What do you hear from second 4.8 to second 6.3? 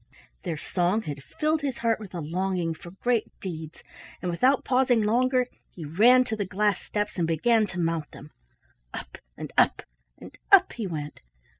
longer, he ran